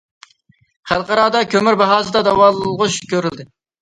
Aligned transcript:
خەلقئارادا 0.91 1.41
كۆمۈر 1.51 1.77
باھاسىدا 1.83 2.25
داۋالغۇش 2.29 2.99
كۆرۈلدى. 3.13 3.51